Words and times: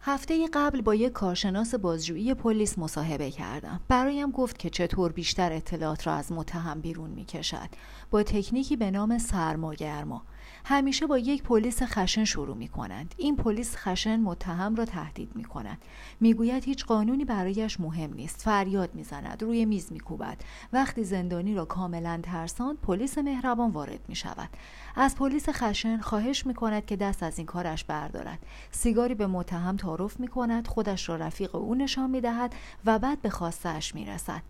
هفته 0.00 0.48
قبل 0.54 0.80
با 0.80 0.94
یک 0.94 1.12
کارشناس 1.12 1.74
بازجویی 1.74 2.34
پلیس 2.34 2.78
مصاحبه 2.78 3.30
کردم. 3.30 3.80
برایم 3.88 4.30
گفت 4.30 4.58
که 4.58 4.70
چطور 4.70 5.12
بیشتر 5.12 5.52
اطلاعات 5.52 6.06
را 6.06 6.12
از 6.12 6.32
متهم 6.32 6.80
بیرون 6.80 7.10
می 7.10 7.24
کشد. 7.24 7.68
با 8.10 8.22
تکنیکی 8.22 8.76
به 8.76 8.90
نام 8.90 9.18
سرماگرما. 9.18 10.22
همیشه 10.64 11.06
با 11.06 11.18
یک 11.18 11.42
پلیس 11.42 11.82
خشن 11.82 12.24
شروع 12.24 12.56
می 12.56 12.68
کنند. 12.68 13.14
این 13.18 13.36
پلیس 13.36 13.76
خشن 13.76 14.20
متهم 14.20 14.74
را 14.74 14.84
تهدید 14.84 15.36
می 15.36 15.44
کند. 15.44 15.78
می‌گوید 16.20 16.64
هیچ 16.64 16.84
قانونی 16.84 17.24
برایش 17.24 17.80
مهم 17.80 18.14
نیست. 18.14 18.42
فریاد 18.42 18.94
می 18.94 19.04
زند. 19.04 19.42
روی 19.42 19.64
میز 19.64 19.92
می 19.92 20.00
کوبد. 20.00 20.40
وقتی 20.72 21.04
زندانی 21.04 21.54
را 21.54 21.64
کاملا 21.64 22.20
ترساند 22.22 22.78
پلیس 22.80 23.18
مهربان 23.18 23.70
وارد 23.70 24.00
می 24.08 24.14
شود. 24.14 24.48
از 24.96 25.16
پلیس 25.16 25.48
خشن 25.48 25.98
خواهش 26.00 26.46
می 26.46 26.54
کند 26.54 26.86
که 26.86 26.96
دست 26.96 27.22
از 27.22 27.38
این 27.38 27.46
کارش 27.46 27.84
بردارد. 27.84 28.38
سیگاری 28.70 29.14
به 29.14 29.26
متهم 29.26 29.76
تعارف 29.76 30.20
می 30.20 30.28
کند. 30.28 30.66
خودش 30.66 31.08
را 31.08 31.16
رفیق 31.16 31.54
او 31.54 31.74
نشان 31.74 32.10
می 32.10 32.20
دهد 32.20 32.54
و 32.84 32.98
بعد 32.98 33.22
به 33.22 33.30
خواستش 33.30 33.94
می 33.94 34.06
رسد. 34.06 34.42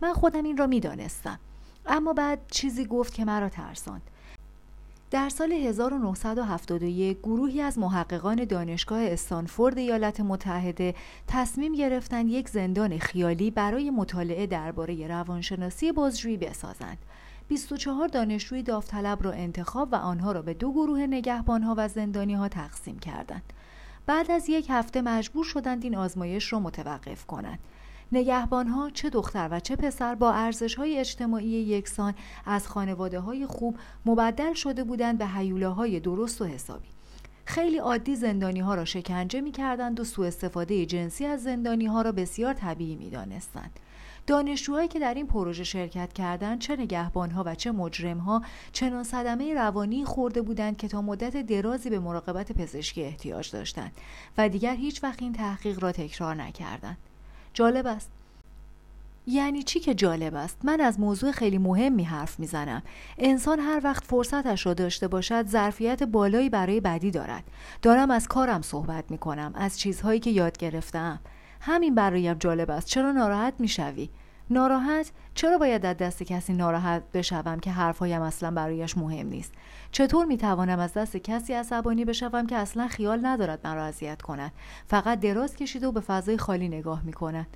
من 0.00 0.12
خودم 0.12 0.44
این 0.44 0.56
را 0.56 0.66
می 0.66 0.80
دانستم. 0.80 1.38
اما 1.86 2.12
بعد 2.12 2.40
چیزی 2.50 2.84
گفت 2.84 3.14
که 3.14 3.24
مرا 3.24 3.48
ترساند. 3.48 4.02
در 5.12 5.28
سال 5.28 5.52
1971 5.52 7.18
گروهی 7.18 7.60
از 7.60 7.78
محققان 7.78 8.44
دانشگاه 8.44 9.02
استانفورد 9.02 9.78
ایالات 9.78 10.20
متحده 10.20 10.94
تصمیم 11.26 11.72
گرفتند 11.72 12.28
یک 12.28 12.48
زندان 12.48 12.98
خیالی 12.98 13.50
برای 13.50 13.90
مطالعه 13.90 14.46
درباره 14.46 15.06
روانشناسی 15.06 15.92
بازجویی 15.92 16.36
بسازند. 16.36 16.98
24 17.48 18.08
دانشجوی 18.08 18.62
داوطلب 18.62 19.22
را 19.24 19.32
انتخاب 19.32 19.88
و 19.92 19.94
آنها 19.94 20.32
را 20.32 20.42
به 20.42 20.54
دو 20.54 20.72
گروه 20.72 21.00
نگهبانها 21.00 21.74
و 21.78 21.88
زندانیها 21.88 22.48
تقسیم 22.48 22.98
کردند. 22.98 23.52
بعد 24.06 24.30
از 24.30 24.48
یک 24.48 24.66
هفته 24.70 25.02
مجبور 25.02 25.44
شدند 25.44 25.84
این 25.84 25.96
آزمایش 25.96 26.52
را 26.52 26.60
متوقف 26.60 27.26
کنند. 27.26 27.58
نگهبانها 28.12 28.90
چه 28.90 29.10
دختر 29.10 29.48
و 29.50 29.60
چه 29.60 29.76
پسر 29.76 30.14
با 30.14 30.32
ارزش 30.32 30.74
های 30.74 30.98
اجتماعی 30.98 31.48
یکسان 31.48 32.14
از 32.46 32.68
خانواده 32.68 33.20
های 33.20 33.46
خوب 33.46 33.78
مبدل 34.06 34.52
شده 34.52 34.84
بودند 34.84 35.18
به 35.18 35.26
حیوله 35.26 35.68
های 35.68 36.00
درست 36.00 36.42
و 36.42 36.44
حسابی. 36.44 36.88
خیلی 37.44 37.78
عادی 37.78 38.16
زندانی 38.16 38.60
ها 38.60 38.74
را 38.74 38.84
شکنجه 38.84 39.40
می 39.40 39.52
کردند 39.52 40.00
و 40.00 40.04
سوء 40.04 40.26
استفاده 40.26 40.86
جنسی 40.86 41.24
از 41.24 41.42
زندانی 41.42 41.86
ها 41.86 42.02
را 42.02 42.12
بسیار 42.12 42.54
طبیعی 42.54 42.96
می 42.96 43.10
دانستند. 43.10 43.80
دانشجوهایی 44.26 44.88
که 44.88 44.98
در 44.98 45.14
این 45.14 45.26
پروژه 45.26 45.64
شرکت 45.64 46.12
کردند 46.12 46.58
چه 46.58 46.76
نگهبانها 46.76 47.42
و 47.46 47.54
چه 47.54 47.72
مجرمها 47.72 48.42
چنان 48.72 49.04
صدمه 49.04 49.54
روانی 49.54 50.04
خورده 50.04 50.42
بودند 50.42 50.76
که 50.76 50.88
تا 50.88 51.02
مدت 51.02 51.46
درازی 51.46 51.90
به 51.90 51.98
مراقبت 51.98 52.52
پزشکی 52.52 53.02
احتیاج 53.02 53.50
داشتند 53.50 53.92
و 54.38 54.48
دیگر 54.48 54.74
هیچ 54.74 55.04
وقت 55.04 55.22
این 55.22 55.32
تحقیق 55.32 55.82
را 55.82 55.92
تکرار 55.92 56.34
نکردند 56.34 56.98
جالب 57.54 57.86
است. 57.86 58.10
یعنی 59.26 59.62
چی 59.62 59.80
که 59.80 59.94
جالب 59.94 60.34
است؟ 60.34 60.58
من 60.64 60.80
از 60.80 61.00
موضوع 61.00 61.32
خیلی 61.32 61.58
مهمی 61.58 62.04
حرف 62.04 62.40
می‌زنم. 62.40 62.82
انسان 63.18 63.60
هر 63.60 63.80
وقت 63.84 64.04
فرصتش 64.04 64.66
را 64.66 64.74
داشته 64.74 65.08
باشد 65.08 65.46
ظرفیت 65.46 66.02
بالایی 66.02 66.50
برای 66.50 66.80
بدی 66.80 67.10
دارد. 67.10 67.44
دارم 67.82 68.10
از 68.10 68.28
کارم 68.28 68.62
صحبت 68.62 69.04
می‌کنم 69.10 69.52
از 69.54 69.78
چیزهایی 69.78 70.20
که 70.20 70.30
یاد 70.30 70.58
گرفتم 70.58 71.20
همین 71.60 71.94
برایم 71.94 72.34
جالب 72.34 72.70
است. 72.70 72.86
چرا 72.86 73.12
ناراحت 73.12 73.54
می‌شوی؟ 73.58 74.08
ناراحت؟ 74.50 75.12
چرا 75.34 75.58
باید 75.58 75.86
از 75.86 75.96
دست 75.96 76.22
کسی 76.22 76.52
ناراحت 76.52 77.02
بشوم 77.12 77.60
که 77.60 77.70
حرفهایم 77.70 78.22
اصلا 78.22 78.50
برایش 78.50 78.98
مهم 78.98 79.26
نیست؟ 79.26 79.52
چطور 79.92 80.26
می‌توانم 80.26 80.78
از 80.78 80.92
دست 80.94 81.16
کسی 81.16 81.52
عصبانی 81.52 82.04
بشوم 82.04 82.46
که 82.46 82.56
اصلا 82.56 82.88
خیال 82.88 83.26
ندارد 83.26 83.66
مرا 83.66 83.84
اذیت 83.84 84.22
کند؟ 84.22 84.52
فقط 84.86 85.20
دراز 85.20 85.56
کشیده 85.56 85.86
و 85.86 85.92
به 85.92 86.00
فضای 86.00 86.38
خالی 86.38 86.68
نگاه 86.68 87.02
می‌کند. 87.02 87.46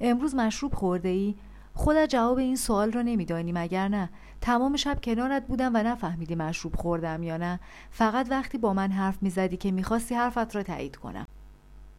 امروز 0.00 0.34
مشروب 0.34 0.74
خورده 0.74 1.08
ای 1.08 1.34
خودت 1.74 2.08
جواب 2.08 2.38
این 2.38 2.56
سوال 2.56 2.92
را 2.92 3.02
نمیدانی 3.02 3.52
مگر 3.52 3.88
نه. 3.88 4.10
تمام 4.40 4.76
شب 4.76 5.00
کنارت 5.00 5.46
بودم 5.46 5.70
و 5.74 5.78
نفهمیدی 5.78 6.34
مشروب 6.34 6.76
خوردم 6.76 7.22
یا 7.22 7.36
نه. 7.36 7.60
فقط 7.90 8.26
وقتی 8.30 8.58
با 8.58 8.74
من 8.74 8.90
حرف 8.90 9.18
می‌زدی 9.22 9.56
که 9.56 9.72
می‌خواستی 9.72 10.14
حرفت 10.14 10.56
را 10.56 10.62
تایید 10.62 10.96
کنم. 10.96 11.26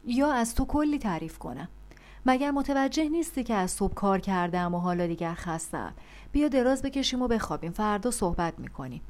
یا 0.07 0.31
از 0.31 0.55
تو 0.55 0.65
کلی 0.65 0.99
تعریف 0.99 1.37
کنم. 1.37 1.67
مگر 2.27 2.51
متوجه 2.51 3.09
نیستی 3.09 3.43
که 3.43 3.53
از 3.53 3.71
صبح 3.71 3.93
کار 3.93 4.19
کردم 4.19 4.75
و 4.75 4.79
حالا 4.79 5.07
دیگر 5.07 5.33
خستم؟ 5.33 5.93
بیا 6.31 6.47
دراز 6.47 6.81
بکشیم 6.81 7.21
و 7.21 7.27
بخوابیم. 7.27 7.71
فردا 7.71 8.11
صحبت 8.11 8.59
می‌کنیم. 8.59 9.01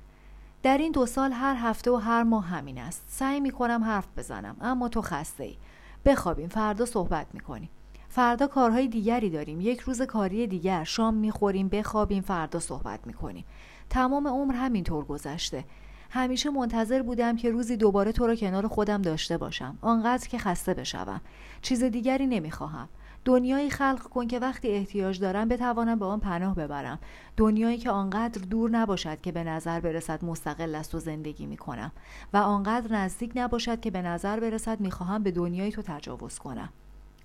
در 0.64 0.78
این 0.78 0.92
دو 0.92 1.06
سال 1.06 1.32
هر 1.32 1.56
هفته 1.56 1.92
و 1.92 1.96
هر 1.96 2.24
ماه 2.24 2.46
همین 2.46 2.78
است. 2.78 3.04
سعی 3.08 3.40
می‌کنم 3.40 3.84
حرف 3.84 4.08
بزنم 4.18 4.56
اما 4.62 4.90
تو 4.90 5.02
خسته 5.02 5.44
ای 5.44 5.58
بخوابیم. 6.06 6.50
فردا 6.50 6.86
صحبت 6.86 7.28
می‌کنیم. 7.34 7.70
فردا 8.10 8.48
کارهای 8.48 8.88
دیگری 8.88 9.30
داریم. 9.30 9.62
یک 9.62 9.80
روز 9.80 10.02
کاری 10.02 10.48
دیگر. 10.48 10.84
شام 10.84 11.14
می‌خوریم 11.14 11.70
بخوابیم 11.70 12.24
فردا 12.24 12.60
صحبت 12.60 13.08
می‌کنیم. 13.08 13.46
تمام 13.90 14.28
عمر 14.28 14.56
همینطور 14.56 15.06
گذشته. 15.06 15.66
همیشه 16.10 16.50
منتظر 16.50 17.02
بودم 17.02 17.36
که 17.36 17.52
روزی 17.52 17.78
دوباره 17.78 18.12
تو 18.12 18.28
را 18.28 18.36
کنار 18.36 18.68
خودم 18.68 19.02
داشته 19.02 19.38
باشم. 19.38 19.78
آنقدر 19.82 20.28
که 20.28 20.38
خسته 20.38 20.74
بشوم. 20.74 21.22
چیز 21.62 21.84
دیگری 21.84 22.28
نمی‌خواهم. 22.28 22.90
دنیایی 23.26 23.70
خلق 23.70 24.04
کن 24.04 24.28
که 24.28 24.40
وقتی 24.40 24.68
احتیاج 24.68 25.20
دارم 25.20 25.48
بتوانم 25.48 26.00
به 26.00 26.06
آن 26.06 26.20
پناه 26.20 26.56
ببرم. 26.56 27.00
دنیایی 27.38 27.78
که 27.78 27.90
آنقدر 27.92 28.42
دور 28.42 28.70
نباشد 28.70 29.22
که 29.22 29.32
به 29.32 29.44
نظر 29.44 29.80
برسد 29.80 30.26
مستقل 30.26 30.76
است 30.76 30.96
و 30.96 31.00
زندگی 31.00 31.46
می 31.46 31.58
کنم 31.58 31.92
و 32.34 32.38
آنقدر 32.38 32.96
نزدیک 32.96 33.32
نباشد 33.36 33.80
که 33.80 33.92
به 33.92 34.02
نظر 34.02 34.40
برسد 34.40 34.80
می‌خواهم 34.80 35.24
به 35.24 35.32
دنیای 35.32 35.72
تو 35.72 35.82
تجاوز 35.82 36.40
کنم. 36.40 36.70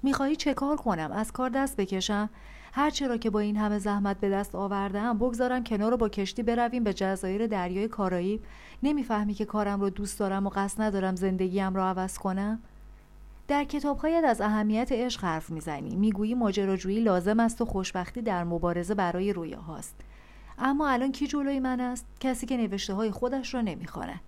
می‌خواهی 0.03 0.37
چه 0.37 0.55
کار 0.55 0.77
کنم؟ 0.77 1.13
از 1.13 1.33
کار 1.33 1.51
دست 1.51 1.77
بکشم؟ 1.77 2.31
هرچه 2.73 3.07
را 3.07 3.17
که 3.17 3.31
با 3.31 3.41
این 3.41 3.57
همه 3.57 3.79
زحمت 3.79 4.21
به 4.21 4.31
دست 4.31 4.55
آوردم 4.55 5.19
بگذارم 5.19 5.65
کنار 5.65 5.91
رو 5.91 5.97
با 5.97 6.09
کشتی 6.09 6.43
برویم 6.43 6.85
به 6.85 6.93
جزایر 6.93 7.47
دریای 7.47 7.89
کارائیب. 7.89 8.43
نمی‌فهمی 8.83 9.35
که 9.35 9.45
کارم 9.45 9.81
رو 9.81 9.91
دوست 9.91 10.19
دارم 10.19 10.47
و 10.47 10.51
قصد 10.51 10.83
ندارم 10.83 11.17
زندگیم 11.17 11.75
را 11.75 11.89
عوض 11.89 12.19
کنم؟ 12.19 12.63
در 13.51 13.65
کتابهایت 13.65 14.25
از 14.25 14.41
اهمیت 14.41 14.93
عشق 14.93 15.25
حرف 15.25 15.51
می‌زنی. 15.51 15.97
می‌گویی 15.97 16.35
ماجراجویی 16.35 17.01
لازم 17.01 17.41
است 17.41 17.61
و 17.61 17.65
خوشبختی 17.65 18.23
در 18.23 18.45
مبارزه 18.45 18.95
برای 18.95 19.33
رویاهاست 19.33 19.95
اما 20.59 20.89
الان 20.89 21.13
کی 21.13 21.27
جلوی 21.27 21.61
من 21.61 21.81
است؟ 21.81 22.07
کسی 22.21 22.47
که 22.47 22.57
نوشته 22.57 22.95
های 22.95 23.11
خودش 23.11 23.55
را 23.55 23.61
نمی‌خواند. 23.61 24.21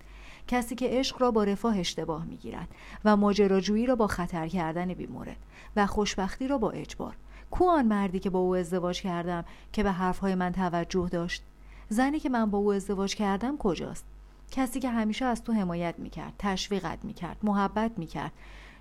کسی 0.47 0.75
که 0.75 0.87
عشق 0.89 1.21
را 1.21 1.31
با 1.31 1.43
رفاه 1.43 1.79
اشتباه 1.79 2.25
می‌گیرد 2.25 2.67
و 3.05 3.17
ماجراجویی 3.17 3.85
را 3.85 3.95
با 3.95 4.07
خطر 4.07 4.47
کردن 4.47 4.93
بیمورد 4.93 5.37
و 5.75 5.85
خوشبختی 5.85 6.47
را 6.47 6.57
با 6.57 6.71
اجبار. 6.71 7.15
کو 7.51 7.69
آن 7.69 7.85
مردی 7.85 8.19
که 8.19 8.29
با 8.29 8.39
او 8.39 8.55
ازدواج 8.55 9.01
کردم 9.01 9.45
که 9.73 9.83
به 9.83 9.91
حرفهای 9.91 10.35
من 10.35 10.51
توجه 10.51 11.09
داشت؟ 11.11 11.43
زنی 11.89 12.19
که 12.19 12.29
من 12.29 12.49
با 12.49 12.57
او 12.57 12.73
ازدواج 12.73 13.15
کردم 13.15 13.57
کجاست؟ 13.57 14.05
کسی 14.51 14.79
که 14.79 14.89
همیشه 14.89 15.25
از 15.25 15.43
تو 15.43 15.53
حمایت 15.53 15.95
می‌کرد 15.97 16.33
تشویقت 16.39 16.99
می‌کرد 17.03 17.37
محبت 17.43 17.91
می‌کرد 17.97 18.31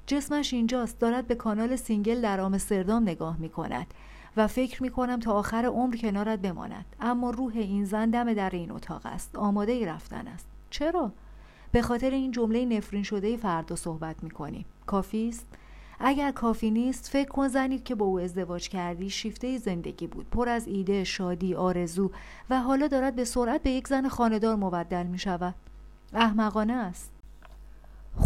جسمش 0.06 0.52
اینجاست 0.52 0.98
دارد 0.98 1.26
به 1.26 1.34
کانال 1.34 1.76
سینگل 1.76 2.20
در 2.20 2.40
آمستردام 2.40 3.02
نگاه 3.02 3.36
می 3.38 3.48
کند 3.48 3.86
و 4.36 4.46
فکر 4.46 4.82
می 4.82 4.90
کنم 4.90 5.20
تا 5.20 5.32
آخر 5.32 5.64
عمر 5.64 5.96
کنارت 5.96 6.38
بماند. 6.38 6.84
اما 7.00 7.30
روح 7.30 7.52
این 7.56 7.84
زن 7.84 8.10
دم 8.10 8.34
در 8.34 8.50
این 8.50 8.70
اتاق 8.70 9.06
است. 9.06 9.36
آماده‌ی 9.36 9.86
رفتن 9.86 10.28
است. 10.28 10.46
چرا؟ 10.70 11.12
به 11.72 11.82
خاطر 11.82 12.10
این 12.10 12.30
جمله 12.30 12.64
نفرین 12.64 13.02
شده 13.02 13.36
فردا 13.36 13.76
صحبت 13.76 14.22
می 14.22 14.30
کنیم 14.30 14.64
کافی 14.86 15.28
است؟ 15.28 15.46
اگر 16.00 16.30
کافی 16.30 16.70
نیست 16.70 17.08
فکر 17.08 17.28
کن 17.28 17.48
زنی 17.48 17.84
که 17.84 17.94
با 17.94 18.06
او 18.06 18.20
ازدواج 18.20 18.68
کردی 18.68 19.10
شیفته 19.10 19.58
زندگی 19.58 20.06
بود. 20.06 20.30
پر 20.30 20.48
از 20.48 20.68
ایده 20.68 21.04
شادی 21.04 21.54
آرزو 21.54 22.10
و 22.50 22.60
حالا 22.60 22.86
دارد 22.86 23.14
به 23.14 23.24
سرعت 23.24 23.62
به 23.62 23.70
یک 23.70 23.88
زن 23.88 24.08
خاندار 24.08 24.56
مبدل 24.56 25.06
می 25.06 25.18
شود 25.18 25.54
احمقانه 26.14 26.72
است. 26.72 27.21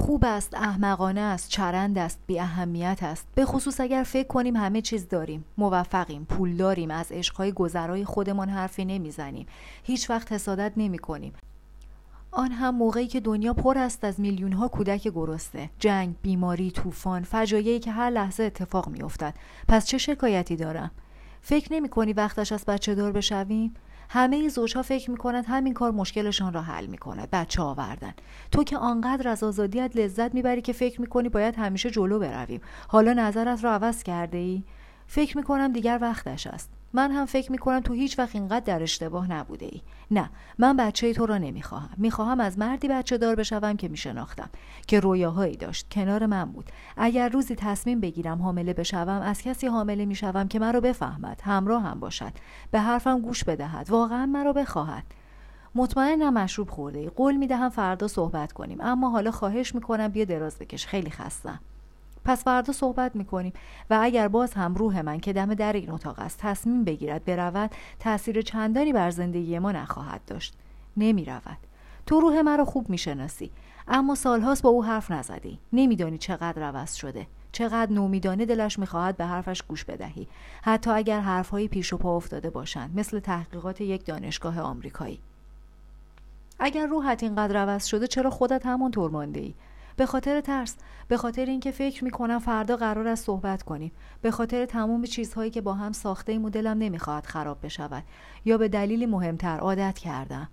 خوب 0.07 0.25
است 0.25 0.55
احمقانه 0.55 1.21
است 1.21 1.49
چرند 1.49 1.99
است 1.99 2.19
بی 2.27 2.41
اهمیت 2.41 2.99
است. 3.03 3.27
به 3.35 3.45
خصوص 3.45 3.81
اگر 3.81 4.03
فکر 4.03 4.27
کنیم 4.27 4.57
همه 4.57 4.81
چیز 4.81 5.09
داریم. 5.09 5.45
موفقیم 5.59 6.25
پول 6.25 6.57
داریم 6.57 6.91
از 6.91 7.13
عشقهای 7.13 7.53
گذرای 7.53 8.05
خودمان 8.05 8.49
حرفی 8.49 8.85
نمی‌زنیم. 8.85 9.47
هیچ 9.83 10.11
وقت 10.11 10.33
حسادت 10.33 10.73
نمی 10.77 10.99
کنیم 10.99 11.33
آن 12.31 12.53
هم 12.53 12.75
موقعی 12.75 13.07
که 13.07 13.21
دنیا 13.21 13.55
پر 13.55 13.79
است 13.79 14.05
از 14.05 14.21
میلیون 14.21 14.53
ها 14.53 14.69
کودک 14.69 15.09
گرسنه. 15.09 15.71
جنگ 15.79 16.15
بیماری 16.23 16.71
طوفان 16.71 17.23
فجایعی 17.23 17.79
که 17.79 17.93
هر 17.93 18.11
لحظه 18.11 18.43
اتفاق 18.43 18.89
میافتد. 18.89 19.35
پس 19.69 19.87
چه 19.87 19.99
شکایتی 19.99 20.57
دارم؟ 20.57 20.91
فکر 21.43 21.73
نمی 21.73 21.89
کنی 21.89 22.13
وقتش 22.13 22.53
از 22.53 22.65
بچه 22.65 22.95
دار 22.95 23.13
بشویم؟ 23.13 23.75
همه 24.09 24.49
زوجها 24.49 24.83
فکر 24.83 25.11
می‌کنند 25.11 25.45
همین 25.49 25.75
کار 25.75 25.91
مشکلشان 25.91 26.53
را 26.53 26.63
حل 26.63 26.87
می‌کند 26.87 27.31
بچه 27.31 27.63
آوردن. 27.63 28.15
تو 28.51 28.65
که 28.65 28.77
آنقدر 28.79 29.29
از 29.29 29.43
آزادیت 29.43 29.91
لذت 29.95 30.35
می‌بری 30.35 30.63
که 30.63 30.73
فکر 30.73 31.01
می‌کنی 31.01 31.29
باید 31.29 31.55
همیشه 31.55 31.91
جلو 31.91 32.19
برویم. 32.19 32.61
حالا 32.89 33.13
نظرت 33.13 33.65
را 33.65 33.73
عوض 33.73 34.03
کرده 34.03 34.39
ای 34.39 34.63
فکر 35.07 35.37
می‌کنم 35.37 35.73
دیگر 35.73 35.99
وقتش 36.03 36.47
است. 36.47 36.76
من 36.93 37.11
هم 37.11 37.27
فکر 37.27 37.53
می‌کنم 37.53 37.81
تو 37.81 37.93
هیچ 37.93 38.19
وقت 38.19 38.35
اینقدر 38.35 38.65
در 38.65 38.83
اشتباه 38.83 39.31
نبوده 39.31 39.67
ای. 39.67 39.81
نه 40.11 40.31
من 40.59 40.77
بچه 40.77 41.15
تو 41.15 41.27
را 41.27 41.39
نمی‌خواهم. 41.39 41.91
می‌خواهم 41.97 42.41
از 42.41 42.59
مردی 42.59 42.89
بچه 42.89 43.19
دار 43.19 43.35
بشوم 43.35 43.77
که 43.77 43.89
میشناختم 43.89 44.51
که 44.87 45.01
رویاهایی 45.01 45.57
داشت. 45.57 45.87
کنار 45.91 46.27
من 46.27 46.45
بود. 46.45 46.71
اگر 46.97 47.29
روزی 47.29 47.55
تصمیم 47.55 48.01
بگیرم 48.01 48.43
حامله 48.43 48.73
بشوم 48.73 49.23
از 49.23 49.43
کسی 49.43 49.67
حامله 49.67 50.05
می‌شوم 50.05 50.49
که 50.49 50.59
مرا 50.59 50.81
بفهمد 50.81 51.41
همراه 51.45 51.83
هم 51.83 52.01
باشد. 52.01 52.33
به 52.71 52.81
حرفم 52.81 53.21
گوش 53.21 53.45
بدهد. 53.45 53.91
واقعا 53.91 54.27
مرا 54.27 54.53
بخواهد. 54.53 55.05
مطمئنم 55.75 56.35
مشروب 56.35 56.71
خورده 56.71 56.99
ای. 56.99 57.09
قول 57.09 57.37
می‌دهم 57.37 57.69
فردا 57.69 58.09
صحبت 58.09 58.53
کنیم. 58.53 58.79
اما 58.81 59.11
حالا 59.11 59.31
خواهش 59.31 59.75
می‌کنم 59.75 60.09
بیا 60.09 60.25
دراز 60.25 60.59
بکش. 60.59 60.87
خیلی 60.87 61.11
خستم. 61.11 61.61
پس 62.27 62.45
فردا 62.45 62.73
صحبت 62.73 63.17
می‌کنیم. 63.17 63.53
و 63.91 63.99
اگر 64.03 64.29
باز 64.29 64.55
هم 64.55 64.75
روح 64.75 65.03
من 65.03 65.21
که 65.21 65.33
دم 65.33 65.55
در 65.55 65.73
این 65.73 65.91
اتاق 65.91 66.19
است 66.19 66.39
تصمیم 66.39 66.85
بگیرد 66.85 67.25
برود 67.25 67.71
تاثیر 68.01 68.43
چندانی 68.43 68.93
بر 68.93 69.11
زندگی 69.11 69.59
ما 69.59 69.73
نخواهد 69.73 70.21
داشت. 70.27 70.55
نمی‌رود. 70.97 71.59
تو 72.07 72.21
روح 72.21 72.41
مرا 72.41 72.65
خوب 72.65 72.91
می‌شناسی. 72.91 73.51
اما 73.89 74.15
سالهاست 74.15 74.63
با 74.63 74.71
او 74.71 74.85
حرف 74.85 75.11
نزدی. 75.11 75.59
نمیدانی 75.73 76.19
چقدر 76.19 76.63
عوض 76.63 76.95
شده. 76.95 77.27
چقدر 77.53 77.93
نومیدانه 77.93 78.47
دلش 78.47 78.79
می‌خواهد 78.79 79.17
به 79.17 79.25
حرفش 79.25 79.63
گوش 79.63 79.85
بدهی. 79.85 80.29
حتی 80.63 80.91
اگر 80.91 81.21
حرفهایی 81.21 81.69
پیش 81.69 81.93
و 81.93 81.97
پا 81.97 82.17
افتاده 82.17 82.51
باشند 82.51 82.99
مثل 82.99 83.21
تحقیقات 83.21 83.81
یک 83.81 84.07
دانشگاه 84.07 84.61
آمریکایی. 84.61 85.19
اگر 86.59 86.87
روحت 86.87 87.23
اینقدر 87.23 87.57
عوض 87.57 87.87
شده 87.87 88.07
چرا 88.07 88.31
خودت 88.31 88.67
همونطور 88.67 89.11
مانده 89.11 89.41
ای 89.41 89.55
به 89.97 90.07
خاطر 90.07 90.41
ترس 90.41 90.77
به 91.09 91.17
خاطر 91.17 91.47
اینکه 91.47 91.71
فکر 91.71 92.05
می‌کنم 92.05 92.39
فردا 92.39 92.77
قرار 92.77 93.09
است 93.09 93.25
صحبت 93.25 93.63
کنیم. 93.63 93.93
به 94.23 94.31
خاطر 94.31 94.67
تمام 94.67 95.05
چیزهایی 95.05 95.51
که 95.51 95.61
با 95.61 95.75
هم 95.75 95.93
ساخته 95.93 96.33
ایم 96.33 96.45
و 96.45 96.51
دلم 96.51 96.79
نمی‌خواهد 96.79 97.27
خراب 97.27 97.59
بشود. 97.63 98.05
یا 98.45 98.59
به 98.59 98.69
دلیلی 98.69 99.07
مهمتر 99.07 99.59
عادت 99.59 99.99
کردم. 99.99 100.49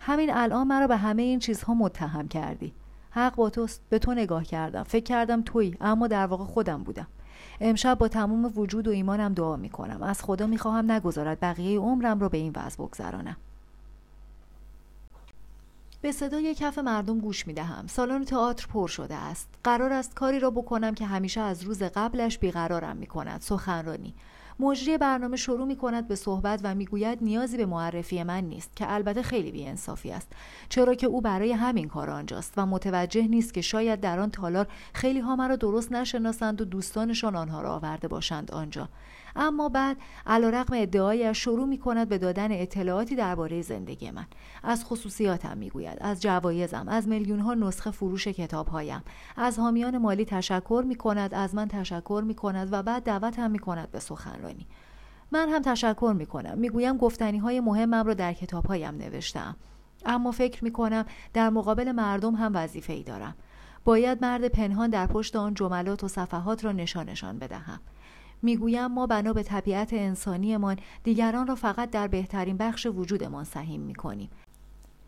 همین 0.00 0.34
الان 0.34 0.66
مرا 0.66 0.86
به 0.86 0.96
همه 0.96 1.22
این 1.22 1.38
چیزها 1.38 1.74
متهم 1.74 2.28
کردی. 2.28 2.72
حق 3.10 3.34
با 3.36 3.50
توست. 3.50 3.82
به 3.88 3.98
تو 3.98 4.14
نگاه 4.14 4.44
کردم. 4.44 4.82
فکر 4.82 5.04
کردم 5.04 5.42
تویی 5.42 5.76
اما 5.80 6.06
در 6.06 6.26
واقع 6.26 6.44
خودم 6.44 6.82
بودم. 6.82 7.06
امشب 7.60 7.98
با 7.98 8.08
تمام 8.08 8.52
وجود 8.56 8.88
و 8.88 8.90
ایمانم 8.90 9.34
دعا 9.34 9.56
می‌کنم. 9.56 10.02
از 10.02 10.22
خدا 10.22 10.46
می‌خواهم 10.46 10.90
نگذارد 10.90 11.40
بقیه 11.40 11.78
عمرم 11.78 12.20
را 12.20 12.28
به 12.28 12.38
این 12.38 12.52
وضع 12.56 12.82
بگذرانم. 12.82 13.36
به 16.00 16.12
صدای 16.12 16.54
کف 16.54 16.78
مردم 16.78 17.18
گوش 17.18 17.46
می 17.46 17.54
دهم. 17.54 17.86
سالن 17.86 18.24
تئاتر 18.24 18.66
پر 18.66 18.88
شده 18.88 19.14
است. 19.14 19.48
قرار 19.64 19.92
است 19.92 20.14
کاری 20.14 20.40
را 20.40 20.50
بکنم 20.50 20.94
که 20.94 21.06
همیشه 21.06 21.40
از 21.40 21.62
روز 21.62 21.82
قبلش 21.82 22.38
بیقرارم 22.38 22.96
می 22.96 23.06
کند. 23.06 23.40
سخنرانی. 23.40 24.14
مجری 24.60 24.98
برنامه 24.98 25.36
شروع 25.36 25.66
می 25.66 25.76
کند 25.76 26.08
به 26.08 26.14
صحبت 26.16 26.60
و 26.64 26.74
می‌گوید 26.74 27.18
نیازی 27.22 27.56
به 27.56 27.66
معرفی 27.66 28.22
من 28.22 28.44
نیست 28.44 28.76
که 28.76 28.92
البته 28.92 29.22
خیلی 29.22 29.50
بیانصافی 29.50 30.10
است 30.10 30.32
چرا 30.68 30.94
که 30.94 31.06
او 31.06 31.20
برای 31.20 31.52
همین 31.52 31.88
کار 31.88 32.10
آنجاست 32.10 32.54
و 32.56 32.66
متوجه 32.66 33.22
نیست 33.22 33.54
که 33.54 33.60
شاید 33.60 34.00
در 34.00 34.18
آن 34.18 34.30
تالار 34.30 34.66
خیلی 34.92 35.20
ها 35.20 35.36
مرا 35.36 35.56
درست 35.56 35.92
نشناسند 35.92 36.60
و 36.60 36.64
دوستانشان 36.64 37.36
آنها 37.36 37.62
را 37.62 37.74
آورده 37.74 38.08
باشند 38.08 38.50
آنجا 38.50 38.88
اما 39.38 39.68
بعد 39.68 39.96
علیرغم 40.26 40.76
ادعایش 40.76 41.38
شروع 41.38 41.66
می 41.66 41.78
کند 41.78 42.08
به 42.08 42.18
دادن 42.18 42.52
اطلاعاتی 42.52 43.16
درباره 43.16 43.62
زندگی 43.62 44.10
من. 44.10 44.26
از 44.62 44.84
خصوصیاتم 44.84 45.58
می‌گوید. 45.58 45.98
از 46.00 46.22
جوایزم 46.22 46.88
از 46.88 47.08
میلیون 47.08 47.40
ها 47.40 47.54
نسخه 47.54 47.90
فروش 47.90 48.28
کتابهایم. 48.28 49.02
از 49.36 49.58
حامیان 49.58 49.98
مالی 49.98 50.24
تشکر 50.24 50.84
می 50.86 50.94
کند 50.94 51.34
از 51.34 51.54
من 51.54 51.68
تشکر 51.68 52.22
می 52.26 52.34
کند 52.34 52.68
و 52.72 52.82
بعد 52.82 53.02
دعوتم 53.02 53.50
می 53.50 53.58
کند 53.58 53.90
به 53.90 53.98
سخنرانی. 53.98 54.66
من 55.32 55.48
هم 55.48 55.62
تشکر 55.62 56.14
می 56.18 56.26
کنم 56.26 56.58
می‌گویم 56.58 56.96
گفتنی 56.96 57.38
های 57.38 57.60
مهمم 57.60 58.04
را 58.06 58.14
در 58.14 58.32
کتابهایم 58.32 58.94
نوشتم 58.94 59.56
اما 60.04 60.30
فکر 60.30 60.64
می 60.64 60.72
کنم 60.72 61.04
در 61.32 61.50
مقابل 61.50 61.92
مردم 61.92 62.34
هم 62.34 62.52
وظیفه 62.54 62.92
ای 62.92 63.02
دارم. 63.02 63.34
باید 63.84 64.24
مرد 64.24 64.48
پنهان 64.48 64.90
در 64.90 65.06
پشت 65.06 65.36
آن 65.36 65.54
جملات 65.54 66.04
و 66.04 66.08
صفحات 66.08 66.64
را 66.64 66.72
نشانشان 66.72 67.38
بدهم. 67.38 67.80
می‌گویم 68.42 68.86
ما 68.86 69.06
بنا 69.06 69.32
به 69.32 69.42
طبیعت 69.42 69.92
انسانیمان 69.92 70.76
دیگران 71.04 71.46
را 71.46 71.54
فقط 71.54 71.90
در 71.90 72.08
بهترین 72.08 72.56
بخش 72.56 72.86
وجودمان 72.86 73.44
سهیم 73.44 73.80
می‌کنیم. 73.80 74.30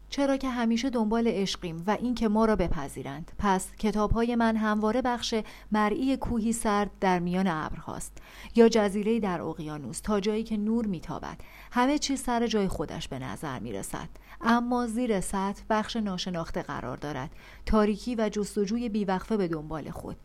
چرا 0.09 0.37
که 0.37 0.49
همیشه 0.49 0.91
دنبال 0.91 1.29
عشقیم 1.29 1.85
و 1.87 1.91
این 1.91 2.15
که 2.15 2.29
ما 2.29 2.44
را 2.44 2.56
بپذیرند. 2.56 3.32
پس 3.38 3.77
کتاب 3.77 4.12
های 4.12 4.37
من 4.37 4.56
همواره 4.56 5.03
بخش 5.03 5.35
مرئی 5.73 6.17
کوهی 6.17 6.53
سرد 6.53 6.91
در 7.00 7.19
میان 7.19 7.47
ابرهاست 7.47 8.19
یا 8.56 8.69
جزیره 8.69 9.21
در 9.21 9.41
اقیانوس 9.41 10.00
تا 10.00 10.21
جایی 10.21 10.44
که 10.44 10.56
نور 10.56 10.87
میتابد. 10.87 11.37
همه 11.73 11.99
چیز 11.99 12.23
سر 12.23 12.47
جای 12.47 12.69
خودش 12.69 13.09
به 13.09 13.19
نظر 13.19 13.59
می‌رسد. 13.59 14.09
اما 14.41 14.87
زیر 14.87 15.21
سطح 15.21 15.62
بخش 15.71 15.97
ناشناخته 15.97 16.62
قرار 16.62 16.97
دارد. 16.97 17.31
تاریکی 17.67 18.15
و 18.15 18.29
جستجوی 18.29 18.88
بیوقفه 18.88 19.37
به 19.37 19.49
دنبال 19.49 19.91
خود. 19.91 20.17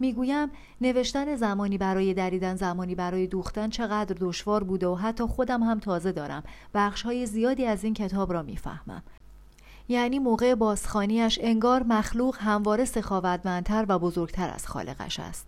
می‌گویم 0.00 0.48
نوشتن 0.80 1.36
زمانی 1.36 1.78
برای 1.78 2.14
دریدن 2.14 2.56
زمانی 2.56 2.94
برای 2.94 3.26
دوختن 3.26 3.70
چقدر 3.70 4.16
دشوار 4.20 4.64
بوده 4.64 4.86
و 4.86 4.94
حتی 4.94 5.24
خودم 5.24 5.62
هم 5.62 5.78
تازه 5.78 6.12
دارم. 6.12 6.42
بخش 6.74 7.02
های 7.02 7.26
زیادی 7.26 7.66
از 7.66 7.84
این 7.84 7.94
کتاب 7.94 8.32
را 8.32 8.42
می‌فهمم. 8.42 9.02
یعنی 9.88 10.18
موقع 10.18 10.54
بازخانیش 10.54 11.38
انگار 11.42 11.82
مخلوق 11.82 12.36
همواره 12.40 12.84
سخاوتمندتر 12.84 13.86
و 13.88 13.98
بزرگتر 13.98 14.50
از 14.50 14.66
خالقش 14.66 15.20
است. 15.20 15.46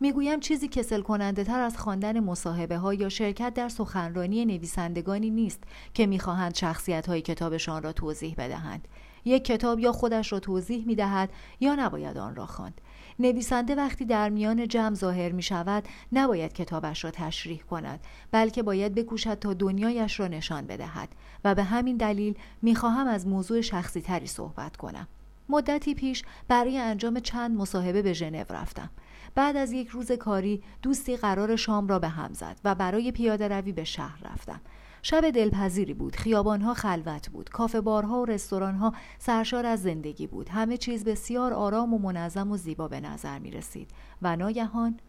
می‌گویم 0.00 0.40
چیزی 0.40 0.68
کسل 0.68 1.00
کننده 1.00 1.44
تر 1.44 1.60
از 1.60 1.78
خواندن 1.78 2.20
مصاحبه 2.20 2.76
ها 2.76 2.94
یا 2.94 3.08
شرکت 3.08 3.54
در 3.54 3.68
سخنرانی 3.68 4.44
نویسندگانی 4.44 5.30
نیست 5.30 5.62
که 5.94 6.06
می‌خواهند 6.06 6.54
شخصیت 6.54 7.08
های 7.08 7.22
کتابشان 7.22 7.82
را 7.82 7.92
توضیح 7.92 8.34
بدهند. 8.38 8.88
یک 9.24 9.44
کتاب 9.44 9.78
یا 9.78 9.92
خودش 9.92 10.32
را 10.32 10.40
توضیح 10.40 10.86
می 10.86 10.94
دهد 10.94 11.30
یا 11.60 11.74
نباید 11.74 12.18
آن 12.18 12.36
را 12.36 12.46
خواند. 12.46 12.80
نویسنده 13.18 13.74
وقتی 13.74 14.04
در 14.04 14.28
میان 14.28 14.68
جمع 14.68 14.94
ظاهر 14.94 15.32
می 15.32 15.42
شود 15.42 15.84
نباید 16.12 16.52
کتابش 16.52 17.04
را 17.04 17.10
تشریح 17.10 17.62
کند 17.62 18.00
بلکه 18.30 18.62
باید 18.62 18.94
بکوشد 18.94 19.34
تا 19.34 19.54
دنیایش 19.54 20.20
را 20.20 20.28
نشان 20.28 20.66
بدهد. 20.66 21.08
و 21.44 21.54
به 21.54 21.62
همین 21.62 21.96
دلیل 21.96 22.34
می 22.62 22.74
خواهم 22.74 23.06
از 23.06 23.26
موضوع 23.26 23.60
شخصی 23.60 24.00
تری 24.00 24.26
صحبت 24.26 24.76
کنم. 24.76 25.08
مدتی 25.48 25.94
پیش 25.94 26.22
برای 26.48 26.78
انجام 26.78 27.20
چند 27.20 27.56
مصاحبه 27.56 28.02
به 28.02 28.12
ژنو 28.12 28.44
رفتم. 28.50 28.90
بعد 29.34 29.56
از 29.56 29.72
یک 29.72 29.88
روز 29.88 30.12
کاری 30.12 30.62
دوستی 30.82 31.16
قرار 31.16 31.56
شام 31.56 31.88
را 31.88 31.98
به 31.98 32.08
هم 32.08 32.32
زد 32.32 32.60
و 32.64 32.74
برای 32.74 33.12
پیاده 33.12 33.48
روی 33.48 33.72
به 33.72 33.84
شهر 33.84 34.30
رفتم. 34.32 34.60
شب 35.02 35.30
دلپذیری 35.30 35.94
بود. 35.94 36.16
خیابانها 36.16 36.74
خلوت 36.74 37.30
بود. 37.30 37.50
کافه 37.50 37.80
بارها 37.80 38.20
و 38.20 38.24
رستورانها 38.24 38.92
سرشار 39.18 39.66
از 39.66 39.82
زندگی 39.82 40.26
بود. 40.26 40.48
همه 40.48 40.76
چیز 40.76 41.04
بسیار 41.04 41.52
آرام 41.52 41.94
و 41.94 41.98
منظم 41.98 42.50
و 42.50 42.56
زیبا 42.56 42.88
به 42.88 43.00
نظر 43.00 43.38
می 43.38 43.50
رسید. 43.50 43.90
و 44.22 44.36
ناگهان 44.36 45.00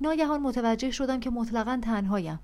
ناگهان 0.00 0.40
متوجه 0.40 0.90
شدم 0.90 1.20
که 1.20 1.30
مطلقا 1.30 1.80
تنهایم. 1.82 2.40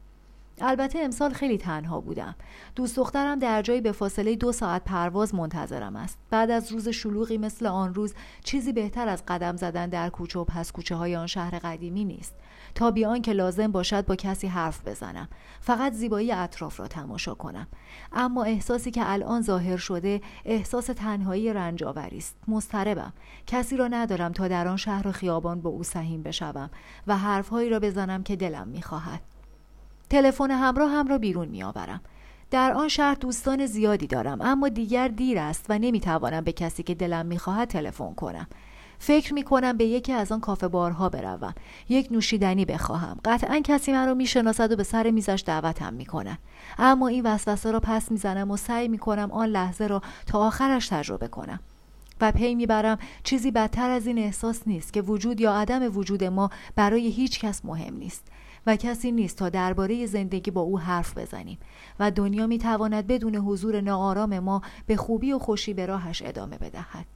البته 0.60 0.98
امسال 0.98 1.32
خیلی 1.32 1.58
تنها 1.58 2.00
بودم. 2.00 2.34
دوست 2.74 2.96
دخترم 2.96 3.38
در 3.38 3.62
جایی 3.62 3.80
به 3.80 3.92
فاصله 3.92 4.36
دو 4.36 4.52
ساعت 4.52 4.84
پرواز 4.84 5.34
منتظرم 5.34 5.96
است. 5.96 6.18
بعد 6.30 6.50
از 6.50 6.72
روز 6.72 6.88
شلوغی 6.88 7.38
مثل 7.38 7.66
آن 7.66 7.94
روز 7.94 8.14
چیزی 8.44 8.72
بهتر 8.72 9.08
از 9.08 9.22
قدم 9.28 9.56
زدن 9.56 9.88
در 9.88 10.08
کوچه 10.10 10.38
و 10.38 10.44
پس 10.44 10.72
کوچه 10.72 10.94
های 10.94 11.16
آن 11.16 11.26
شهر 11.26 11.58
قدیمی 11.58 12.04
نیست. 12.04 12.34
تا 12.76 12.90
بیان 12.90 13.22
که 13.22 13.32
لازم 13.32 13.72
باشد 13.72 14.06
با 14.06 14.16
کسی 14.16 14.46
حرف 14.46 14.88
بزنم. 14.88 15.28
فقط 15.60 15.92
زیبایی 15.92 16.32
اطراف 16.32 16.80
را 16.80 16.88
تماشا 16.88 17.34
کنم. 17.34 17.66
اما 18.12 18.44
احساسی 18.44 18.90
که 18.90 19.00
الان 19.04 19.42
ظاهر 19.42 19.76
شده 19.76 20.20
احساس 20.44 20.86
تنهایی 20.86 21.52
رنجاوری 21.52 22.18
است. 22.18 22.36
مضطربم. 22.48 23.12
کسی 23.46 23.76
را 23.76 23.88
ندارم 23.88 24.32
تا 24.32 24.48
در 24.48 24.68
آن 24.68 24.76
شهر 24.76 25.08
و 25.08 25.12
خیابان 25.12 25.60
با 25.60 25.70
او 25.70 25.82
سهیم 25.82 26.22
بشوم 26.22 26.70
و 27.06 27.16
حرفهایی 27.16 27.70
را 27.70 27.80
بزنم 27.80 28.22
که 28.22 28.36
دلم 28.36 28.68
می‌خواهد. 28.68 29.20
تلفن 30.10 30.50
همراه 30.50 30.90
هم 30.90 31.08
را 31.08 31.18
بیرون 31.18 31.48
میآورم. 31.48 32.00
در 32.50 32.72
آن 32.72 32.88
شهر 32.88 33.14
دوستان 33.14 33.66
زیادی 33.66 34.06
دارم 34.06 34.40
اما 34.40 34.68
دیگر 34.68 35.08
دیر 35.08 35.38
است 35.38 35.66
و 35.68 35.78
نمی‌توانم 35.78 36.44
به 36.44 36.52
کسی 36.52 36.82
که 36.82 36.94
دلم 36.94 37.26
می‌خواهد 37.26 37.68
تلفن 37.68 38.14
کنم. 38.14 38.46
فکر 38.98 39.34
می 39.34 39.42
کنم 39.42 39.76
به 39.76 39.84
یکی 39.84 40.12
از 40.12 40.32
آن 40.32 40.40
کافه 40.40 40.68
بارها 40.68 41.08
بروم. 41.08 41.54
یک 41.88 42.08
نوشیدنی 42.10 42.64
بخواهم. 42.64 43.18
قطعا 43.24 43.60
کسی 43.64 43.92
من 43.92 44.06
را 44.06 44.14
می‌شناسد 44.14 44.72
و 44.72 44.76
به 44.76 44.82
سر 44.82 45.10
میزش 45.10 45.42
دعوتم 45.46 45.94
می‌کند 45.94 46.38
اما 46.78 47.08
این 47.08 47.26
وسوسه 47.26 47.70
را 47.70 47.80
پس 47.80 48.10
می‌زنم 48.10 48.50
و 48.50 48.56
سعی 48.56 48.88
می‌کنم 48.88 49.30
آن 49.30 49.48
لحظه 49.48 49.86
را 49.86 50.02
تا 50.26 50.38
آخرش 50.38 50.88
تجربه 50.88 51.28
کنم. 51.28 51.60
و 52.20 52.32
پی 52.32 52.54
می‌برم 52.54 52.98
چیزی 53.24 53.50
بدتر 53.50 53.90
از 53.90 54.06
این 54.06 54.18
احساس 54.18 54.60
نیست 54.66 54.92
که 54.92 55.02
وجود 55.02 55.40
یا 55.40 55.54
عدم 55.54 55.96
وجود 55.96 56.24
ما 56.24 56.50
برای 56.76 57.08
هیچ 57.08 57.40
کس 57.40 57.64
مهم 57.64 57.96
نیست 57.96 58.26
و 58.66 58.76
کسی 58.76 59.12
نیست 59.12 59.36
تا 59.36 59.48
درباره 59.48 60.06
زندگی 60.06 60.50
با 60.50 60.60
او 60.60 60.78
حرف 60.78 61.18
بزنیم 61.18 61.58
و 62.00 62.10
دنیا 62.10 62.46
می‌تواند 62.46 63.06
بدون 63.06 63.36
حضور 63.36 63.80
ناآرام 63.80 64.38
ما 64.38 64.62
به 64.86 64.96
خوبی 64.96 65.32
و 65.32 65.38
خوشی 65.38 65.74
به 65.74 65.86
راهش 65.86 66.22
ادامه 66.22 66.58
بدهد. 66.58 67.15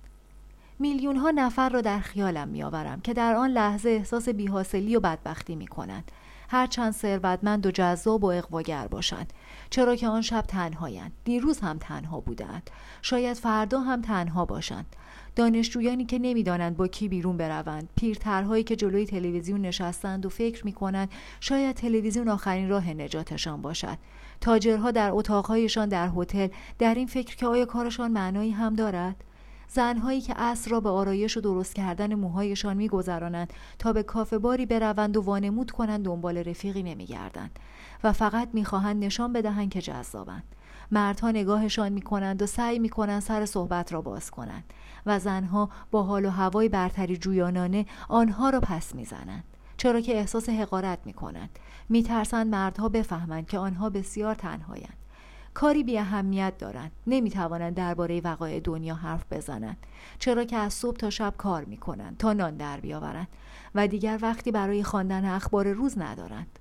میلیون 0.81 1.17
ها 1.17 1.31
نفر 1.31 1.69
را 1.69 1.81
در 1.81 2.01
خیالم 2.01 2.49
میآورم 2.49 3.01
که 3.01 3.15
در 3.15 3.35
آن 3.35 3.51
لحظه 3.51 3.91
احساس 3.91 4.29
بیحاصلی 4.29 4.97
و 4.97 5.01
بدبختی 5.01 5.57
می 5.57 5.67
کنند. 5.67 6.13
هرچند 6.49 6.93
ثروتمند 6.93 7.67
و 7.67 7.71
جذاب 7.71 8.25
و 8.25 8.27
اقواگر 8.27 8.87
باشند. 8.87 9.33
چرا 9.71 9.97
که 9.97 10.09
آن 10.09 10.23
شب 10.23 10.45
تنهایند. 10.49 11.13
دیروز 11.25 11.61
هم 11.61 11.79
تنها 11.79 12.21
بودند. 12.21 12.71
شاید 13.03 13.37
فردا 13.37 13.81
هم 13.81 14.03
تنها 14.03 14.45
باشند. 14.45 14.97
دانشجویانی 15.37 16.05
که 16.05 16.19
نمی‌دانند 16.19 16.77
با 16.77 16.89
کی 16.89 17.09
بیرون 17.09 17.37
بروند. 17.37 17.89
پیرترهایی 17.97 18.65
که 18.65 18.77
جلوی 18.77 19.07
تلویزیون 19.07 19.61
نشستند 19.61 20.27
و 20.27 20.29
فکر 20.29 20.65
می‌کنند 20.65 21.09
شاید 21.41 21.77
تلویزیون 21.77 22.29
آخرین 22.29 22.69
راه 22.69 22.91
نجاتشان 22.91 23.63
باشد. 23.63 23.99
تاجرها 24.41 24.91
در 24.91 25.11
اتاقهایشان 25.13 25.89
در 25.89 26.11
هتل 26.17 26.49
در 26.79 26.95
این 26.95 27.07
فکر 27.07 27.37
که 27.37 27.47
آیا 27.47 27.67
کارشان 27.67 28.11
معنایی 28.11 28.51
هم 28.51 28.75
دارد؟ 28.75 29.25
زنهایی 29.73 30.21
که 30.21 30.35
اصر 30.37 30.71
را 30.71 30.81
به 30.81 30.89
آرایش 30.89 31.37
و 31.37 31.41
درست 31.41 31.75
کردن 31.75 32.15
موهایشان 32.15 32.77
میگذرانند 32.77 33.53
تا 33.79 33.93
به 33.93 34.03
کافه 34.03 34.39
باری 34.39 34.67
بروند 34.67 35.17
و 35.17 35.23
وانمود 35.23 35.71
کنند 35.71 36.05
دنبال 36.05 36.39
رفیقی 36.39 36.83
نمیگردند 36.83 37.59
و 38.05 38.13
فقط 38.13 38.49
می‌خواهند 38.53 39.05
نشان 39.05 39.33
بدهند 39.33 39.71
که 39.71 39.81
جذابند. 39.81 40.45
مردها 40.91 41.31
نگاهشان 41.31 41.93
می‌کنند 41.93 42.43
و 42.43 42.47
سعی 42.47 42.79
می‌کنند 42.79 43.23
سر 43.23 43.47
صحبت 43.47 43.93
را 43.93 44.01
باز 44.01 44.31
کنند 44.31 44.65
و 45.07 45.19
زنها 45.19 45.71
با 45.91 46.03
حال 46.03 46.25
و 46.25 46.31
هوای 46.31 46.69
برتری 46.69 47.17
جویانانه 47.17 47.87
آنها 48.09 48.51
را 48.51 48.61
پس 48.61 48.95
می‌زنند 48.95 49.45
چرا 49.77 50.01
که 50.01 50.17
احساس 50.17 50.49
حقارت 50.49 50.99
می‌کنند. 51.05 51.59
میترسند 51.89 52.47
مردها 52.47 52.89
بفهمند 52.89 53.47
که 53.47 53.59
آنها 53.59 53.91
بسیار 53.91 54.35
تنهایند. 54.35 55.00
کاری 55.55 55.83
بی 55.83 55.99
اهمیت 55.99 56.59
دارند. 56.59 56.93
نمی‌توانند 57.07 57.75
درباره 57.75 58.21
وقایع 58.21 58.61
دنیا 58.61 58.95
حرف 58.95 59.25
بزنند. 59.31 59.87
چرا 60.19 60.45
که 60.45 60.57
از 60.57 60.73
صبح 60.73 60.97
تا 60.97 61.11
شب 61.11 61.35
کار 61.39 61.65
می‌کنند 61.65 62.17
تا 62.17 62.33
نان 62.33 62.57
در 62.57 62.81
بیاورند 62.81 63.29
و 63.75 63.89
دیگر 63.89 64.19
وقتی 64.23 64.53
برای 64.53 64.83
خواندن 64.83 65.25
اخبار 65.25 65.73
روز 65.73 65.99
ندارند. 65.99 66.59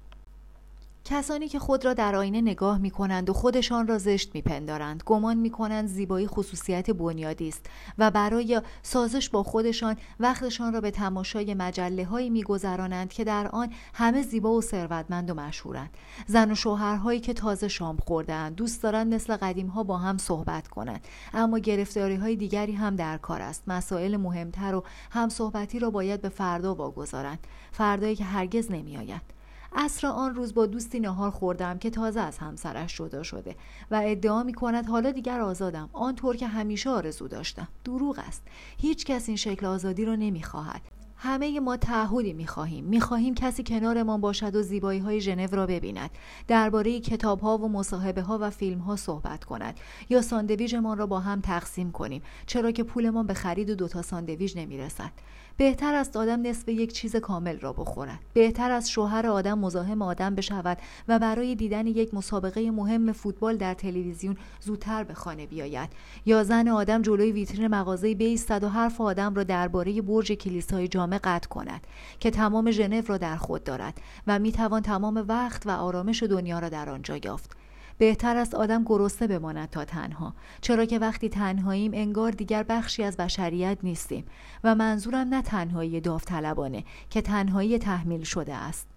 کسانی 1.09 1.47
که 1.47 1.59
خود 1.59 1.85
را 1.85 1.93
در 1.93 2.15
آینه 2.15 2.41
نگاه 2.41 2.77
می 2.77 2.91
کنند 2.91 3.29
و 3.29 3.33
خودشان 3.33 3.87
را 3.87 3.97
زشت 3.97 4.35
می 4.35 4.41
پندارند 4.41 5.03
گمان 5.05 5.37
می 5.37 5.49
کنند 5.49 5.87
زیبایی 5.87 6.27
خصوصیت 6.27 6.91
بنیادی 6.91 7.47
است 7.47 7.65
و 7.97 8.11
برای 8.11 8.61
سازش 8.83 9.29
با 9.29 9.43
خودشان 9.43 9.97
وقتشان 10.19 10.73
را 10.73 10.81
به 10.81 10.91
تماشای 10.91 11.53
مجله 11.53 12.05
هایی 12.05 12.29
می 12.29 12.43
گذرانند 12.43 13.09
که 13.09 13.23
در 13.23 13.47
آن 13.47 13.73
همه 13.93 14.21
زیبا 14.21 14.53
و 14.53 14.61
ثروتمند 14.61 15.29
و 15.29 15.33
مشهورند. 15.33 15.89
زن 16.27 16.51
و 16.51 16.55
شوهرهایی 16.55 17.19
که 17.19 17.33
تازه 17.33 17.67
شام 17.67 17.97
خوردهاند 17.97 18.55
دوست 18.55 18.83
دارند 18.83 19.13
مثل 19.13 19.35
قدیم 19.35 19.67
ها 19.67 19.83
با 19.83 19.97
هم 19.97 20.17
صحبت 20.17 20.67
کنند. 20.67 21.07
اما 21.33 21.59
گرفتاری 21.59 22.15
های 22.15 22.35
دیگری 22.35 22.73
هم 22.73 22.95
در 22.95 23.17
کار 23.17 23.41
است. 23.41 23.63
مسائل 23.67 24.17
مهمتر 24.17 24.75
و 24.75 24.83
هم 25.11 25.29
صحبتی 25.29 25.79
را 25.79 25.89
باید 25.89 26.21
به 26.21 26.29
فردا 26.29 26.75
واگذارند. 26.75 27.39
فردایی 27.71 28.15
که 28.15 28.23
هرگز 28.23 28.71
نمیآید 28.71 29.38
اصر 29.75 30.07
آن 30.07 30.35
روز 30.35 30.53
با 30.53 30.65
دوستی 30.65 30.99
نهار 30.99 31.31
خوردم 31.31 31.77
که 31.77 31.89
تازه 31.89 32.19
از 32.19 32.37
همسرش 32.37 32.97
جدا 32.97 33.23
شده 33.23 33.55
و 33.91 34.01
ادعا 34.05 34.43
می 34.43 34.53
کند 34.53 34.85
حالا 34.85 35.11
دیگر 35.11 35.41
آزادم. 35.41 35.89
آنطور 35.93 36.35
که 36.35 36.47
همیشه 36.47 36.89
آرزو 36.89 37.27
داشتم. 37.27 37.67
دروغ 37.83 38.19
است. 38.27 38.43
هیچ 38.77 39.05
کس 39.05 39.27
این 39.27 39.37
شکل 39.37 39.65
آزادی 39.65 40.05
را 40.05 40.15
نمی‌خواهد 40.15 40.81
همه 41.21 41.59
ما 41.59 41.77
تعهدی 41.77 42.33
می‌خواهیم 42.33 42.85
می‌خواهیم 42.85 43.35
کسی 43.35 43.63
کنارمان 43.63 44.21
باشد 44.21 44.55
و 44.55 44.61
زیبایی 44.61 44.99
های 44.99 45.21
ژنو 45.21 45.47
را 45.51 45.65
ببیند. 45.65 46.09
درباره 46.47 46.99
کتاب 46.99 47.39
ها 47.39 47.57
و 47.57 47.69
مصاحبه 47.69 48.21
ها 48.21 48.37
و 48.41 48.49
فیلم 48.49 48.79
ها 48.79 48.95
صحبت 48.95 49.43
کند. 49.43 49.79
یا 50.09 50.21
ساندویژمان 50.21 50.97
را 50.97 51.05
با 51.05 51.19
هم 51.19 51.41
تقسیم 51.41 51.91
کنیم. 51.91 52.21
چرا 52.45 52.71
که 52.71 52.83
پولمان 52.83 53.27
به 53.27 53.33
خرید 53.33 53.71
دو 53.71 53.87
تا 53.87 54.01
ساندویژ 54.01 54.57
نمی‌رسد 54.57 55.11
بهتر 55.59 55.93
است 55.93 56.17
آدم 56.17 56.41
نصف 56.41 56.69
یک 56.69 56.93
چیز 56.93 57.15
کامل 57.15 57.59
را 57.59 57.73
بخورد. 57.73 58.19
بهتر 58.33 58.71
است 58.71 58.89
شوهر 58.89 59.27
آدم 59.27 59.59
مزاحم 59.59 60.01
آدم 60.01 60.35
بشود 60.35 60.77
و 61.07 61.19
برای 61.19 61.55
دیدن 61.55 61.87
یک 61.87 62.13
مسابقه 62.13 62.71
مهم 62.71 63.11
فوتبال 63.11 63.57
در 63.57 63.73
تلویزیون 63.73 64.37
زودتر 64.59 65.03
به 65.03 65.13
خانه 65.13 65.45
بیاید. 65.45 65.89
یا 66.25 66.43
زن 66.43 66.67
آدم 66.67 67.01
جلوی 67.01 67.31
ویترین 67.31 67.67
مغازه 67.67 68.15
بیستد 68.15 68.63
و 68.63 68.69
حرف 68.69 69.01
آدم 69.01 69.35
را 69.35 69.43
درباره 69.43 70.01
برج 70.01 70.31
کلیسای 70.31 70.87
جامع 70.87 71.19
قطع 71.23 71.47
کند 71.49 71.87
که 72.19 72.31
تمام 72.31 72.71
ژنو 72.71 73.01
را 73.07 73.17
در 73.17 73.35
خود 73.35 73.63
دارد 73.63 74.01
و 74.27 74.39
می‌توان 74.39 74.81
تمام 74.81 75.25
وقت 75.27 75.67
و 75.67 75.69
آرامش 75.69 76.23
دنیا 76.23 76.59
را 76.59 76.69
در 76.69 76.89
آنجا 76.89 77.17
یافت. 77.17 77.58
بهتر 77.99 78.37
است 78.37 78.55
آدم 78.55 78.83
گرسنه 78.83 79.27
بماند 79.27 79.69
تا 79.69 79.85
تنها. 79.85 80.33
چرا 80.61 80.85
که 80.85 80.99
وقتی 80.99 81.29
تنهاییم 81.29 81.91
انگار 81.93 82.31
دیگر 82.31 82.63
بخشی 82.63 83.03
از 83.03 83.17
بشریت 83.17 83.77
نیستیم 83.83 84.25
و 84.63 84.75
منظورم 84.75 85.27
نه 85.27 85.41
تنهایی 85.41 86.01
داوطلبانه 86.01 86.83
که 87.09 87.21
تنهایی 87.21 87.77
تحمیل 87.77 88.23
شده 88.23 88.55
است. 88.55 88.87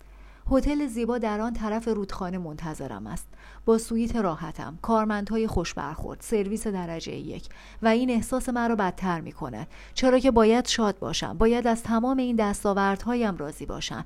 هتل 0.50 0.86
زیبا 0.86 1.18
در 1.18 1.40
آن 1.40 1.52
طرف 1.52 1.88
رودخانه 1.88 2.38
منتظرم 2.38 3.06
است. 3.06 3.26
با 3.64 3.78
سویت 3.78 4.16
راحتم. 4.16 4.78
کارمندهای 4.82 5.46
خوش 5.46 5.74
برخورد. 5.74 6.20
سرویس 6.20 6.66
درجه 6.66 7.12
یک. 7.12 7.48
و 7.82 7.88
این 7.88 8.10
احساس 8.10 8.48
مرا 8.48 8.76
بدتر 8.76 9.20
می 9.20 9.32
کند 9.32 9.66
چرا 9.94 10.18
که 10.18 10.30
باید 10.30 10.66
شاد 10.66 10.98
باشم. 10.98 11.38
باید 11.38 11.66
از 11.66 11.82
تمام 11.82 12.16
این 12.16 12.36
دستاوردهایم 12.36 13.36
راضی 13.36 13.66
باشم. 13.66 14.04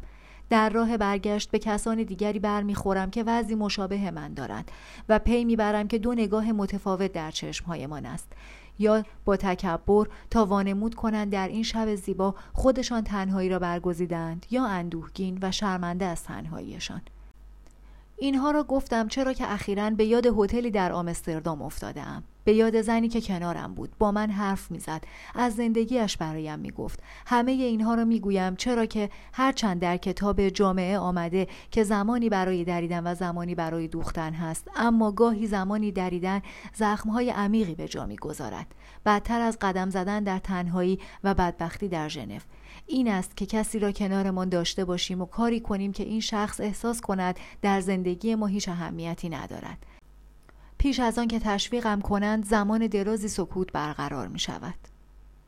در 0.50 0.70
راه 0.70 0.96
برگشت 0.96 1.50
به 1.50 1.58
کسان 1.58 2.02
دیگری 2.02 2.38
برمیخورم 2.38 3.10
که 3.10 3.24
وضعی 3.26 3.54
مشابه 3.54 4.10
من 4.10 4.34
دارند 4.34 4.70
و 5.08 5.18
پی 5.18 5.44
می‌برم 5.44 5.88
که 5.88 5.98
دو 5.98 6.12
نگاه 6.12 6.52
متفاوت 6.52 7.12
در 7.12 7.30
چشمهایمان 7.30 8.06
است. 8.06 8.32
یا 8.78 9.04
با 9.24 9.36
تکبر 9.36 10.06
تا 10.30 10.44
وانمود 10.44 10.94
کنند 10.94 11.32
در 11.32 11.48
این 11.48 11.62
شب 11.62 11.94
زیبا 11.94 12.34
خودشان 12.52 13.04
تنهایی 13.04 13.48
را 13.48 13.58
برگزیدند 13.58 14.46
یا 14.50 14.66
اندوهگین 14.66 15.38
و 15.42 15.52
شرمنده 15.52 16.04
از 16.04 16.24
تنهاییشان. 16.24 17.02
اینها 18.18 18.50
را 18.50 18.64
گفتم 18.64 19.08
چرا 19.08 19.32
که 19.32 19.52
اخیرا 19.52 19.90
به 19.90 20.04
یاد 20.04 20.26
هتلی 20.26 20.70
در 20.70 20.92
آمستردام 20.92 21.62
افتادم. 21.62 22.24
به 22.44 22.54
یاد 22.54 22.80
زنی 22.80 23.08
که 23.08 23.20
کنارم 23.20 23.74
بود. 23.74 23.90
با 23.98 24.12
من 24.12 24.30
حرف 24.30 24.70
می‌زد. 24.70 25.04
از 25.34 25.54
زندگیش 25.54 26.16
برایم 26.16 26.58
می‌گفت. 26.58 27.02
همه 27.26 27.52
اینها 27.52 27.94
را 27.94 28.04
می‌گویم 28.04 28.56
چرا 28.56 28.86
که 28.86 29.10
هرچند 29.32 29.80
در 29.80 29.96
کتاب 29.96 30.48
جامعه 30.48 30.98
آمده 30.98 31.48
که 31.70 31.84
زمانی 31.84 32.28
برای 32.28 32.64
دریدن 32.64 33.06
و 33.06 33.14
زمانی 33.14 33.54
برای 33.54 33.88
دوختن 33.88 34.32
هست 34.32 34.70
اما 34.76 35.12
گاهی 35.12 35.46
زمانی 35.46 35.92
دریدن 35.92 36.42
زخمهای 36.74 37.30
عمیقی 37.30 37.74
به 37.74 37.88
جا 37.88 38.06
می‌گذارد. 38.06 38.66
بدتر 39.06 39.40
از 39.40 39.58
قدم 39.60 39.90
زدن 39.90 40.24
در 40.24 40.38
تنهایی 40.38 40.98
و 41.24 41.34
بدبختی 41.34 41.88
در 41.88 42.08
ژنو. 42.08 42.38
این 42.86 43.08
است 43.08 43.36
که 43.36 43.46
کسی 43.46 43.78
را 43.78 43.92
کنارمان 43.92 44.48
داشته 44.48 44.84
باشیم 44.84 45.20
و 45.20 45.26
کاری 45.26 45.60
کنیم 45.60 45.92
که 45.92 46.02
این 46.02 46.20
شخص 46.20 46.60
احساس 46.60 47.00
کند 47.00 47.36
در 47.62 47.80
زندگی 47.80 48.34
ما 48.34 48.46
هیچ 48.46 48.68
اهمیتی 48.68 49.28
ندارد. 49.28 49.78
پیش 50.78 51.00
از 51.00 51.18
آن 51.18 51.28
که 51.28 51.38
تشویقم 51.38 52.00
کنند 52.00 52.44
زمان 52.44 52.86
درازی 52.86 53.28
سکوت 53.28 53.72
برقرار 53.72 54.28
می 54.28 54.38
شود 54.38 54.95